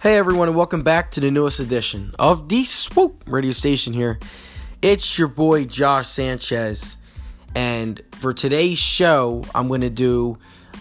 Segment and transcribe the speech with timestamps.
[0.00, 4.20] Hey everyone, and welcome back to the newest edition of the Swoop radio station here.
[4.80, 6.96] It's your boy Josh Sanchez,
[7.56, 10.38] and for today's show, I'm going to do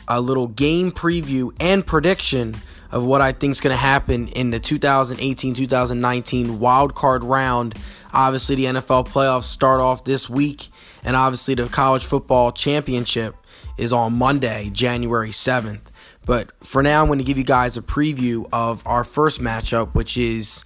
[0.08, 2.54] a little game preview and prediction
[2.92, 7.74] of what I think is going to happen in the 2018 2019 wild card round.
[8.14, 10.70] Obviously, the NFL playoffs start off this week,
[11.04, 13.36] and obviously, the college football championship
[13.78, 15.82] is on Monday, January 7th.
[16.28, 19.96] But for now, I'm going to give you guys a preview of our first matchup,
[19.96, 20.66] which is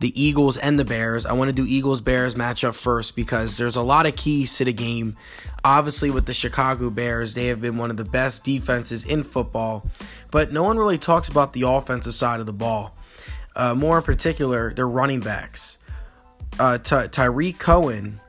[0.00, 1.26] the Eagles and the Bears.
[1.26, 4.64] I want to do Eagles Bears matchup first because there's a lot of keys to
[4.64, 5.16] the game.
[5.62, 9.86] Obviously, with the Chicago Bears, they have been one of the best defenses in football,
[10.30, 12.96] but no one really talks about the offensive side of the ball.
[13.54, 15.78] Uh, more in particular, their running backs.
[16.58, 18.20] Uh, Ty- Tarik Cohen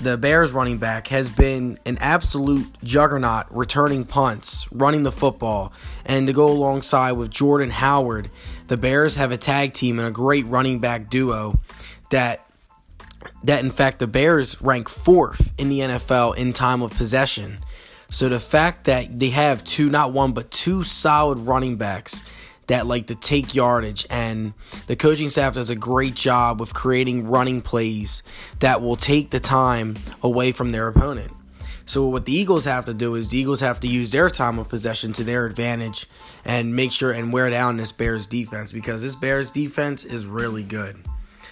[0.00, 5.72] the Bears running back has been an absolute juggernaut returning punts, running the football,
[6.04, 8.30] and to go alongside with Jordan Howard,
[8.66, 11.58] the Bears have a tag team and a great running back duo
[12.10, 12.46] that
[13.42, 17.58] that in fact the Bears rank 4th in the NFL in time of possession.
[18.08, 22.22] So the fact that they have two not one but two solid running backs
[22.66, 24.52] that like to take yardage and
[24.86, 28.22] the coaching staff does a great job with creating running plays
[28.60, 31.32] that will take the time away from their opponent.
[31.88, 34.58] So what the Eagles have to do is the Eagles have to use their time
[34.58, 36.06] of possession to their advantage
[36.44, 40.64] and make sure and wear down this Bears defense because this Bears defense is really
[40.64, 40.96] good.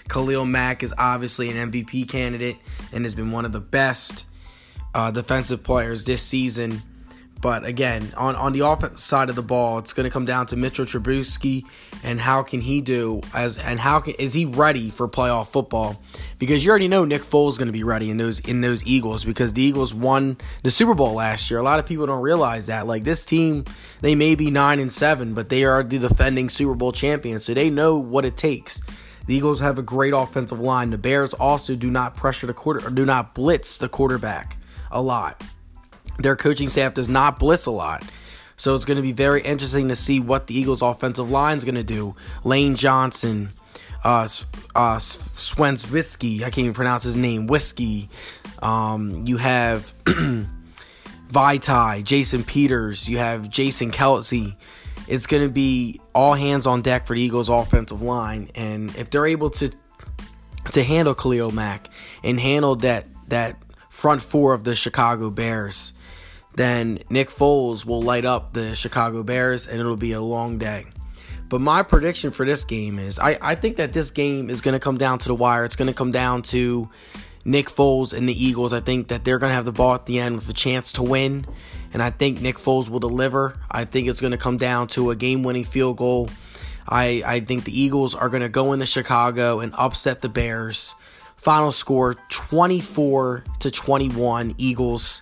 [0.09, 2.57] Khalil Mack is obviously an MVP candidate
[2.91, 4.25] and has been one of the best
[4.93, 6.83] uh, defensive players this season
[7.41, 10.45] but again, on, on the offense side of the ball, it's going to come down
[10.47, 11.63] to Mitchell Trubisky
[12.03, 16.01] and how can he do as and how can, is he ready for playoff football?
[16.39, 18.85] Because you already know Nick Foles is going to be ready in those in those
[18.85, 21.59] Eagles because the Eagles won the Super Bowl last year.
[21.59, 22.87] A lot of people don't realize that.
[22.87, 23.65] Like this team,
[24.01, 27.53] they may be nine and seven, but they are the defending Super Bowl champions, so
[27.53, 28.81] they know what it takes.
[29.27, 30.91] The Eagles have a great offensive line.
[30.91, 34.57] The Bears also do not pressure the quarter do not blitz the quarterback
[34.91, 35.43] a lot
[36.17, 38.03] their coaching staff does not blitz a lot.
[38.57, 41.65] So it's going to be very interesting to see what the Eagles' offensive line is
[41.65, 42.15] going to do.
[42.43, 43.51] Lane Johnson,
[44.03, 44.27] uh,
[44.75, 48.09] uh, Swensvisky, I can't even pronounce his name, Whiskey.
[48.61, 49.93] Um, you have
[51.31, 54.55] Vaitai, Jason Peters, you have Jason Kelce.
[55.07, 59.09] It's going to be all hands on deck for the Eagles' offensive line, and if
[59.09, 59.69] they're able to
[60.71, 61.89] to handle Khalil Mack
[62.23, 63.57] and handle that that
[63.89, 65.93] front four of the Chicago Bears,
[66.55, 70.85] then Nick Foles will light up the Chicago Bears and it'll be a long day.
[71.47, 74.73] But my prediction for this game is I, I think that this game is going
[74.73, 75.63] to come down to the wire.
[75.63, 76.89] It's going to come down to
[77.43, 78.73] Nick Foles and the Eagles.
[78.73, 80.91] I think that they're going to have the ball at the end with a chance
[80.93, 81.45] to win.
[81.93, 83.57] And I think Nick Foles will deliver.
[83.69, 86.29] I think it's going to come down to a game winning field goal.
[86.87, 90.95] I, I think the Eagles are going to go into Chicago and upset the Bears.
[91.37, 95.21] Final score 24 to 21 Eagles.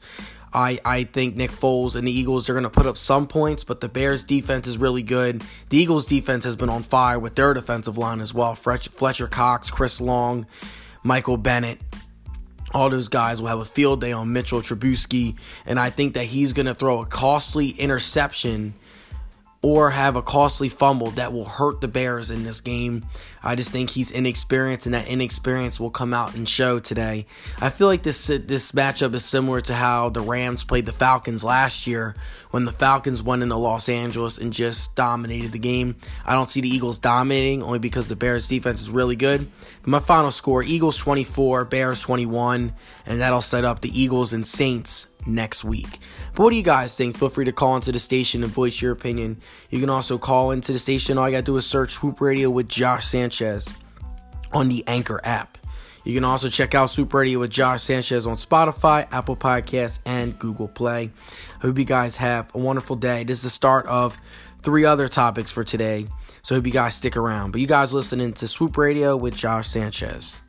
[0.53, 3.63] I, I think Nick Foles and the Eagles are going to put up some points,
[3.63, 5.43] but the Bears' defense is really good.
[5.69, 8.55] The Eagles' defense has been on fire with their defensive line as well.
[8.55, 10.45] Fletcher Cox, Chris Long,
[11.03, 11.79] Michael Bennett.
[12.73, 16.25] All those guys will have a field day on Mitchell Trubisky, and I think that
[16.25, 18.73] he's going to throw a costly interception
[19.63, 23.05] or have a costly fumble that will hurt the Bears in this game.
[23.41, 27.25] I just think he's inexperienced, and that inexperience will come out and show today.
[27.61, 31.45] I feel like this this matchup is similar to how the Rams played the Falcons
[31.45, 32.13] last year
[32.51, 35.95] when the Falcons went into Los Angeles and just dominated the game.
[36.25, 39.49] I don't see the Eagles dominating only because the Bears defense is really good.
[39.81, 42.73] But my final score: Eagles 24, Bears 21,
[43.05, 45.99] and that'll set up the Eagles and Saints next week.
[46.35, 47.17] But what do you guys think?
[47.17, 49.41] Feel free to call into the station and voice your opinion.
[49.69, 51.17] You can also call into the station.
[51.17, 53.73] All you gotta do is search Swoop Radio with Josh Sanchez
[54.51, 55.57] on the Anchor app.
[56.03, 60.37] You can also check out Swoop Radio with Josh Sanchez on Spotify, Apple Podcasts, and
[60.37, 61.11] Google Play.
[61.61, 63.23] Hope you guys have a wonderful day.
[63.23, 64.19] This is the start of
[64.61, 66.07] three other topics for today.
[66.43, 67.51] So hope you guys stick around.
[67.51, 70.41] But you guys listening to Swoop Radio with Josh Sanchez.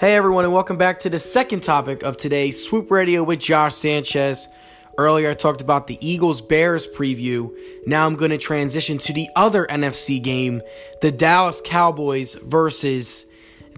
[0.00, 3.74] Hey everyone, and welcome back to the second topic of today's Swoop Radio with Josh
[3.74, 4.48] Sanchez.
[4.96, 7.54] Earlier, I talked about the Eagles Bears preview.
[7.86, 10.62] Now I'm going to transition to the other NFC game
[11.02, 13.26] the Dallas Cowboys versus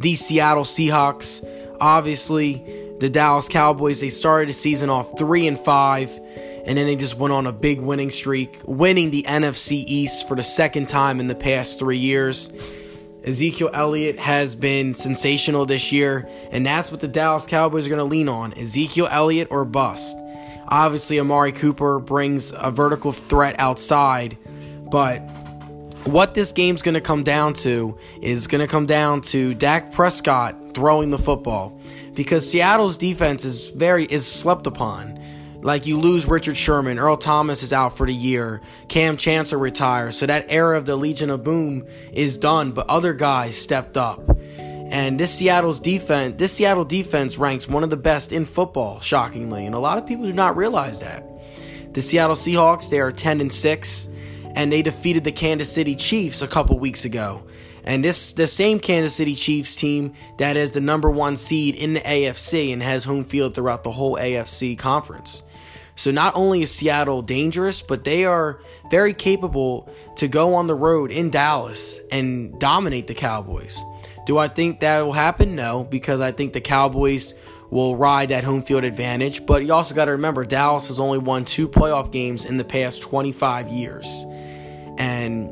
[0.00, 1.44] the Seattle Seahawks.
[1.80, 2.62] Obviously,
[3.00, 6.20] the Dallas Cowboys, they started the season off 3 and 5
[6.66, 10.36] and then they just went on a big winning streak, winning the NFC East for
[10.36, 12.52] the second time in the past three years.
[13.24, 17.98] Ezekiel Elliott has been sensational this year, and that's what the Dallas Cowboys are going
[17.98, 20.16] to lean on Ezekiel Elliott or bust.
[20.68, 24.36] Obviously, Amari Cooper brings a vertical threat outside,
[24.90, 25.18] but
[26.04, 29.92] what this game's going to come down to is going to come down to Dak
[29.92, 31.78] Prescott throwing the football
[32.14, 35.21] because Seattle's defense is very is slept upon.
[35.62, 40.18] Like you lose Richard Sherman, Earl Thomas is out for the year, Kam Chancellor retires,
[40.18, 42.72] so that era of the Legion of Boom is done.
[42.72, 44.20] But other guys stepped up,
[44.58, 49.64] and this Seattle's defense, this Seattle defense ranks one of the best in football, shockingly,
[49.64, 51.24] and a lot of people do not realize that.
[51.94, 54.08] The Seattle Seahawks, they are ten and six,
[54.56, 57.44] and they defeated the Kansas City Chiefs a couple weeks ago.
[57.84, 61.94] And this the same Kansas City Chiefs team that is the number one seed in
[61.94, 65.42] the AFC and has home field throughout the whole AFC conference.
[65.96, 68.60] So not only is Seattle dangerous, but they are
[68.90, 73.82] very capable to go on the road in Dallas and dominate the Cowboys.
[74.26, 75.54] Do I think that will happen?
[75.54, 77.34] No, because I think the Cowboys
[77.70, 79.44] will ride that home field advantage.
[79.46, 82.64] But you also got to remember Dallas has only won two playoff games in the
[82.64, 84.06] past 25 years.
[84.98, 85.50] And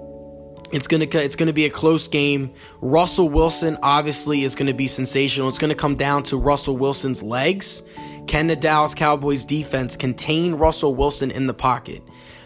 [0.72, 2.52] it's gonna it's gonna be a close game.
[2.80, 5.48] Russell Wilson obviously is gonna be sensational.
[5.48, 7.82] It's gonna come down to Russell Wilson's legs
[8.26, 12.02] can the Dallas Cowboys defense contain Russell Wilson in the pocket?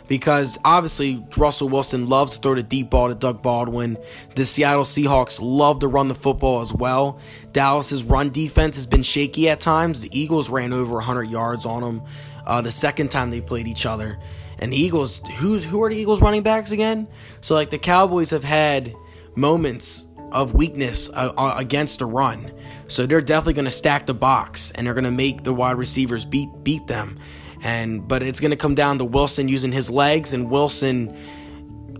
[0.07, 3.97] Because obviously, Russell Wilson loves to throw the deep ball to Doug Baldwin.
[4.35, 7.19] The Seattle Seahawks love to run the football as well.
[7.53, 10.03] Dallas's run defense has been shaky at times.
[10.03, 12.03] The Eagles ran over 100 yards on them
[12.47, 14.19] uh, the second time they played each other.
[14.59, 17.09] And the Eagles, who, who are the Eagles running backs again?
[17.41, 18.95] So, like, the Cowboys have had
[19.35, 22.53] moments of weakness uh, uh, against the run.
[22.89, 25.79] So they're definitely going to stack the box and they're going to make the wide
[25.79, 27.19] receivers beat beat them.
[27.63, 31.17] And but it's going to come down to Wilson using his legs and Wilson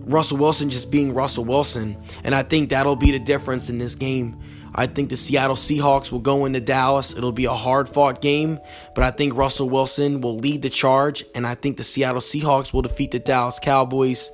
[0.01, 1.97] Russell Wilson just being Russell Wilson.
[2.23, 4.39] And I think that'll be the difference in this game.
[4.77, 7.13] I think the Seattle Seahawks will go into Dallas.
[7.13, 8.59] It'll be a hard fought game,
[8.93, 12.73] but I think Russell Wilson will lead the charge, and I think the Seattle Seahawks
[12.73, 14.31] will defeat the Dallas Cowboys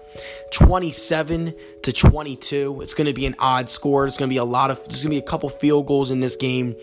[0.52, 1.54] 27
[1.84, 2.82] to 22.
[2.82, 4.08] It's going to be an odd score.
[4.08, 6.10] It's going to be a lot of, there's going to be a couple field goals
[6.10, 6.76] in this game.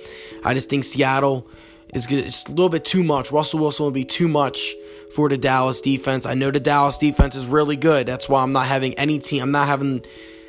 [0.45, 1.47] I just think Seattle
[1.93, 2.07] is.
[2.11, 3.33] It's a little bit too much.
[3.33, 4.75] Russell Wilson will be too much
[5.15, 6.27] for the Dallas defense.
[6.27, 8.07] I know the Dallas defense is really good.
[8.07, 9.43] That's why I'm not having any team.
[9.43, 10.05] I'm not having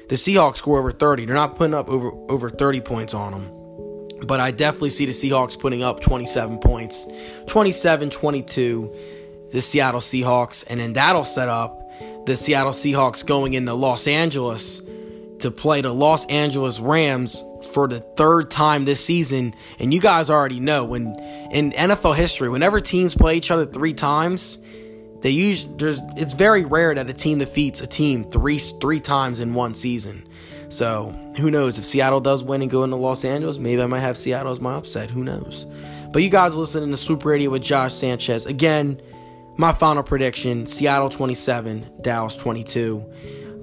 [0.09, 1.25] the Seahawks score over 30.
[1.25, 4.27] They're not putting up over over 30 points on them.
[4.27, 7.07] But I definitely see the Seahawks putting up 27 points.
[7.47, 8.95] 27 22,
[9.51, 10.65] the Seattle Seahawks.
[10.67, 11.79] And then that'll set up
[12.25, 14.81] the Seattle Seahawks going into Los Angeles
[15.39, 19.53] to play the Los Angeles Rams for the third time this season.
[19.79, 21.15] And you guys already know when
[21.51, 24.57] in NFL history, whenever teams play each other three times,
[25.21, 29.39] they use there's it's very rare that a team defeats a team three three times
[29.39, 30.27] in one season.
[30.69, 33.57] So who knows if Seattle does win and go into Los Angeles?
[33.57, 35.10] Maybe I might have Seattle as my upset.
[35.10, 35.66] Who knows?
[36.12, 39.01] But you guys listening to Swoop Radio with Josh Sanchez again.
[39.57, 43.04] My final prediction: Seattle 27, Dallas 22.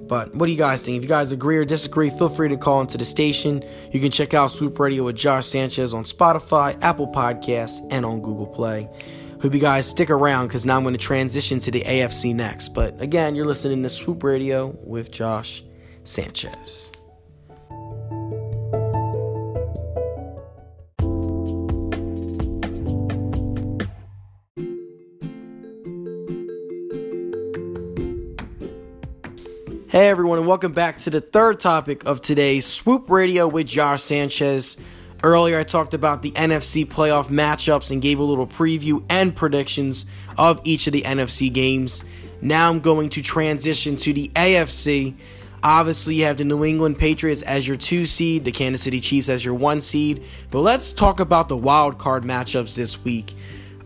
[0.07, 0.97] But what do you guys think?
[0.97, 3.63] If you guys agree or disagree, feel free to call into the station.
[3.91, 8.21] You can check out Swoop Radio with Josh Sanchez on Spotify, Apple Podcasts, and on
[8.21, 8.89] Google Play.
[9.39, 12.69] Hope you guys stick around because now I'm going to transition to the AFC next.
[12.69, 15.63] But again, you're listening to Swoop Radio with Josh
[16.03, 16.91] Sanchez.
[29.87, 34.01] Hey everyone, and welcome back to the third topic of today's Swoop Radio with Josh
[34.01, 34.77] Sanchez.
[35.23, 40.05] Earlier, I talked about the NFC playoff matchups and gave a little preview and predictions
[40.37, 42.03] of each of the NFC games.
[42.39, 45.15] Now I'm going to transition to the AFC.
[45.63, 49.27] Obviously, you have the New England Patriots as your two seed, the Kansas City Chiefs
[49.27, 50.23] as your one seed.
[50.51, 53.33] But let's talk about the wild card matchups this week.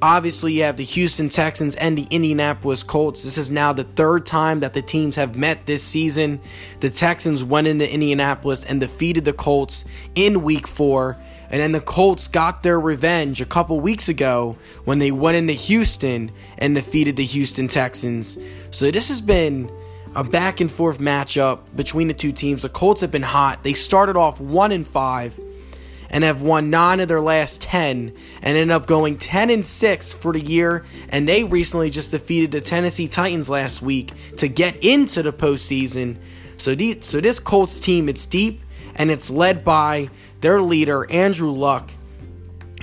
[0.04, 3.24] Obviously, you have the Houston Texans and the Indianapolis Colts.
[3.24, 6.42] This is now the third time that the teams have met this season.
[6.80, 11.18] The Texans went into Indianapolis and defeated the Colts in week four.
[11.52, 15.54] And then the Colts got their revenge a couple weeks ago when they went into
[15.54, 18.40] Houston and defeated the Houston Texans.
[18.72, 19.70] So this has been
[20.16, 22.64] a back and forth matchup between the two teams.
[22.64, 23.62] The Colts have been hot.
[23.62, 25.40] They started off 1 and 5
[26.12, 30.14] and have won nine of their last 10 and end up going 10 and 6
[30.14, 30.86] for the year.
[31.10, 36.18] And they recently just defeated the Tennessee Titans last week to get into the postseason.
[36.58, 38.62] So, the, so this Colts team, it's deep
[38.96, 40.10] and it's led by
[40.42, 41.90] their leader, Andrew Luck.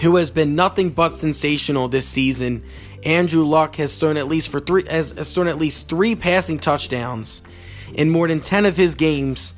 [0.01, 2.65] who has been nothing but sensational this season.
[3.05, 6.59] Andrew Luck has thrown at least for three has, has thrown at least three passing
[6.59, 7.43] touchdowns
[7.93, 9.55] in more than 10 of his games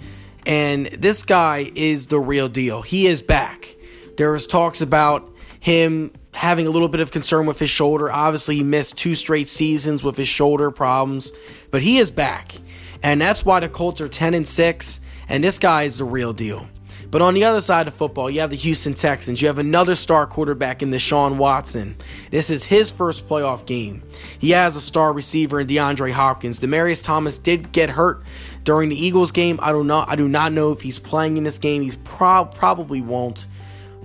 [0.47, 2.83] and this guy is the real deal.
[2.83, 3.77] He is back.
[4.17, 5.31] There was talks about
[5.61, 8.11] him having a little bit of concern with his shoulder.
[8.11, 11.33] Obviously, he missed two straight seasons with his shoulder problems,
[11.71, 12.55] but he is back.
[13.03, 16.33] And that's why the Colts are 10 and 6 and this guy is the real
[16.33, 16.69] deal.
[17.11, 19.41] But on the other side of football, you have the Houston Texans.
[19.41, 21.97] You have another star quarterback in Deshaun Watson.
[22.31, 24.03] This is his first playoff game.
[24.39, 26.61] He has a star receiver in DeAndre Hopkins.
[26.61, 28.23] Demaryius Thomas did get hurt
[28.65, 29.59] during the Eagles game.
[29.63, 31.83] I do not I do not know if he's playing in this game.
[31.83, 33.47] He's pro- probably won't.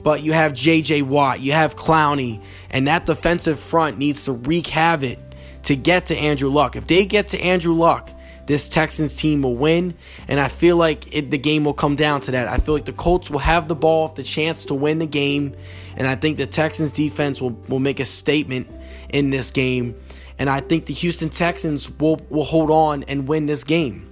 [0.03, 4.67] But you have JJ Watt, you have Clowney, and that defensive front needs to wreak
[4.67, 5.17] havoc
[5.63, 6.75] to get to Andrew Luck.
[6.75, 8.11] If they get to Andrew Luck,
[8.45, 9.95] this Texans team will win,
[10.27, 12.47] and I feel like it, the game will come down to that.
[12.47, 15.55] I feel like the Colts will have the ball, the chance to win the game,
[15.97, 18.69] and I think the Texans defense will, will make a statement
[19.09, 19.95] in this game,
[20.37, 24.07] and I think the Houston Texans will, will hold on and win this game.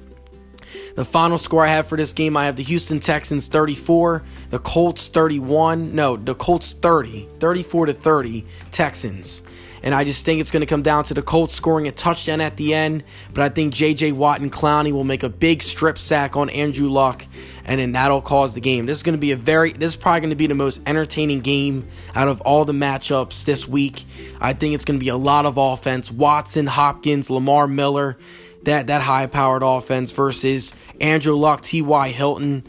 [0.95, 4.59] The final score I have for this game, I have the Houston Texans 34, the
[4.59, 5.95] Colts 31.
[5.95, 9.41] No, the Colts 30, 34 to 30 Texans.
[9.81, 12.39] And I just think it's going to come down to the Colts scoring a touchdown
[12.39, 13.03] at the end.
[13.33, 14.13] But I think J.J.
[14.13, 17.25] Watt and Clowney will make a big strip sack on Andrew Luck,
[17.65, 18.85] and then that'll cause the game.
[18.85, 20.79] This is going to be a very, this is probably going to be the most
[20.85, 24.05] entertaining game out of all the matchups this week.
[24.39, 26.09] I think it's going to be a lot of offense.
[26.09, 28.17] Watson, Hopkins, Lamar Miller,
[28.65, 32.09] that that high powered offense versus Andrew Luck, T.Y.
[32.09, 32.63] Hilton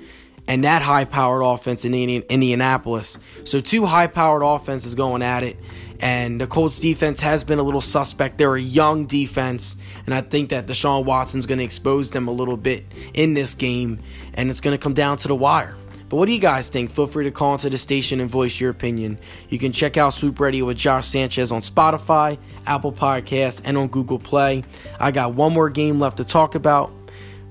[0.47, 3.19] and that high powered offense in Indianapolis.
[3.45, 5.57] So, two high powered offenses going at it.
[6.01, 8.37] And the Colts defense has been a little suspect.
[8.37, 9.77] They're a young defense.
[10.05, 12.85] And I think that Deshaun Watson's going to expose them a little bit
[13.15, 14.01] in this game.
[14.35, 15.77] And it's going to come down to the wire.
[16.15, 16.93] But what do you guys think?
[16.93, 19.19] Feel free to call into the station and voice your opinion.
[19.49, 23.89] You can check out Swoop Radio with Josh Sanchez on Spotify, Apple Podcasts, and on
[23.89, 24.63] Google Play.
[25.01, 26.93] I got one more game left to talk about.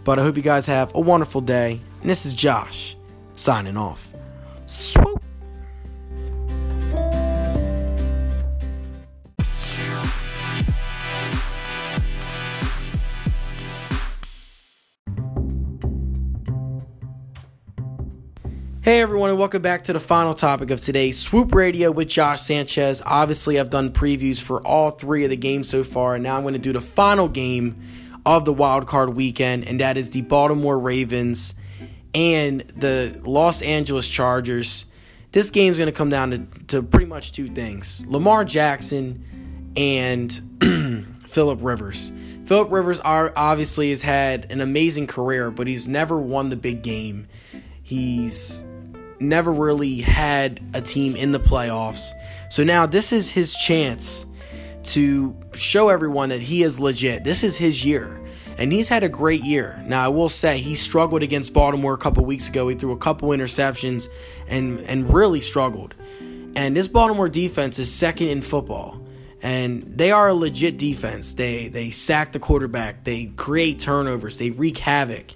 [0.05, 1.81] But I hope you guys have a wonderful day.
[1.99, 2.95] And this is Josh
[3.33, 4.13] signing off.
[4.65, 5.22] Swoop.
[18.83, 22.41] Hey everyone, and welcome back to the final topic of today Swoop Radio with Josh
[22.41, 23.01] Sanchez.
[23.05, 26.41] Obviously, I've done previews for all three of the games so far, and now I'm
[26.41, 27.79] going to do the final game
[28.25, 31.53] of the wild card weekend, and that is the Baltimore Ravens
[32.13, 34.83] and the Los Angeles Chargers.
[35.31, 39.71] This game is going to come down to, to pretty much two things Lamar Jackson
[39.77, 42.11] and Philip Rivers.
[42.43, 46.83] Philip Rivers are, obviously has had an amazing career, but he's never won the big
[46.83, 47.29] game.
[47.81, 48.65] He's
[49.23, 52.11] never really had a team in the playoffs.
[52.49, 54.25] So now this is his chance
[54.83, 57.23] to show everyone that he is legit.
[57.23, 58.23] This is his year
[58.57, 59.81] and he's had a great year.
[59.85, 62.67] Now, I will say he struggled against Baltimore a couple weeks ago.
[62.67, 64.07] He threw a couple interceptions
[64.47, 65.95] and and really struggled.
[66.55, 68.99] And this Baltimore defense is second in football.
[69.41, 71.33] And they are a legit defense.
[71.33, 75.33] They they sack the quarterback, they create turnovers, they wreak havoc,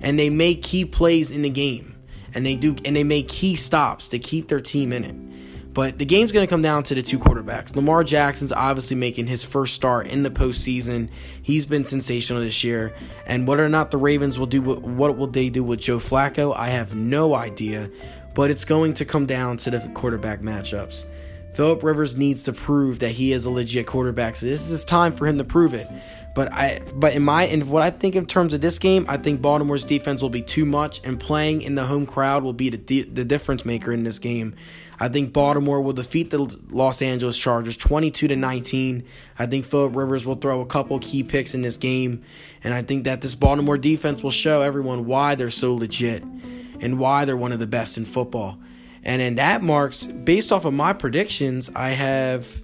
[0.00, 1.96] and they make key plays in the game.
[2.38, 5.74] And they do and they make key stops to keep their team in it.
[5.74, 7.74] But the game's going to come down to the two quarterbacks.
[7.74, 11.08] Lamar Jackson's obviously making his first start in the postseason.
[11.42, 12.94] He's been sensational this year.
[13.26, 16.54] And whether or not the Ravens will do what will they do with Joe Flacco,
[16.56, 17.90] I have no idea.
[18.36, 21.06] But it's going to come down to the quarterback matchups.
[21.58, 24.36] Philip Rivers needs to prove that he is a legit quarterback.
[24.36, 25.90] So this is time for him to prove it.
[26.32, 29.16] But I but in my in what I think in terms of this game, I
[29.16, 32.70] think Baltimore's defense will be too much and playing in the home crowd will be
[32.70, 34.54] the the difference maker in this game.
[35.00, 36.38] I think Baltimore will defeat the
[36.70, 39.02] Los Angeles Chargers 22 to 19.
[39.36, 42.22] I think Philip Rivers will throw a couple key picks in this game
[42.62, 46.22] and I think that this Baltimore defense will show everyone why they're so legit
[46.80, 48.60] and why they're one of the best in football.
[49.04, 52.62] And in that marks based off of my predictions, I have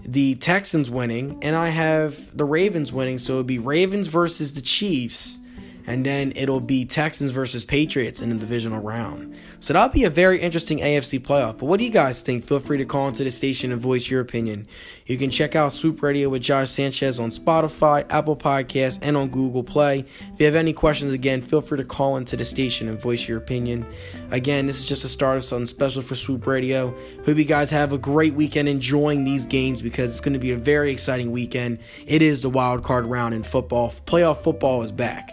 [0.00, 3.18] the Texans winning, and I have the Ravens winning.
[3.18, 5.38] So it'd be Ravens versus the Chiefs
[5.86, 9.36] and then it'll be Texans versus Patriots in the divisional round.
[9.60, 11.58] So that'll be a very interesting AFC playoff.
[11.58, 12.44] But what do you guys think?
[12.44, 14.66] Feel free to call into the station and voice your opinion.
[15.06, 19.28] You can check out Swoop Radio with Josh Sanchez on Spotify, Apple Podcasts, and on
[19.28, 20.00] Google Play.
[20.00, 23.28] If you have any questions, again, feel free to call into the station and voice
[23.28, 23.86] your opinion.
[24.30, 26.94] Again, this is just a start of something special for Swoop Radio.
[27.24, 30.52] Hope you guys have a great weekend enjoying these games because it's going to be
[30.52, 31.78] a very exciting weekend.
[32.06, 33.92] It is the wild card round in football.
[34.06, 35.30] Playoff football is back.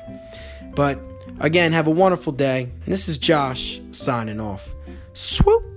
[0.76, 1.00] But
[1.40, 2.64] again, have a wonderful day.
[2.64, 4.76] And this is Josh signing off.
[5.14, 5.71] Swoop!